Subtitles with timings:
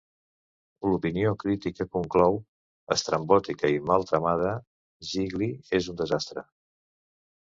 [0.91, 2.39] L'opinió crítica conclou:
[2.95, 4.53] "Estrambòtica i mal tramada,
[5.11, 6.47] 'Gigli' és un desastre".